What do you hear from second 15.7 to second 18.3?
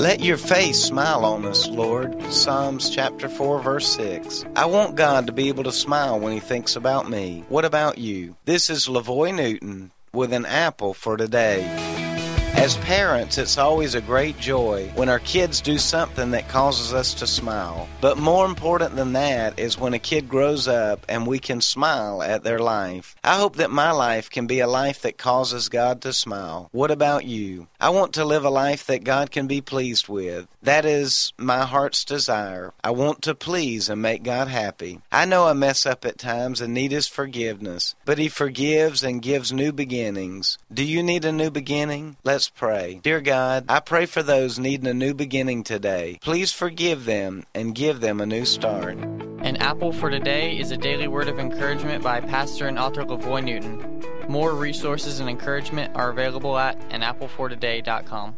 something that causes us to smile. But